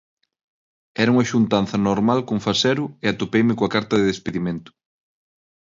Era 1.01 1.13
unha 1.15 1.29
xuntanza 1.31 1.77
normal 1.89 2.19
con 2.27 2.37
Fasero 2.45 2.83
e 3.03 3.05
atopeime 3.09 3.53
coa 3.57 3.73
carta 3.75 3.95
de 3.97 4.09
despedimento. 4.11 4.69